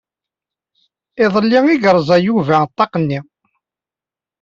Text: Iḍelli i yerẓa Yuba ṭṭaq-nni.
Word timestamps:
Iḍelli 1.23 1.59
i 1.73 1.75
yerẓa 1.81 2.17
Yuba 2.25 2.57
ṭṭaq-nni. 2.69 3.19